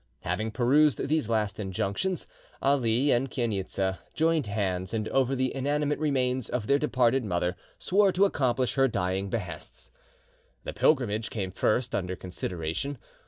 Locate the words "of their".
6.49-6.79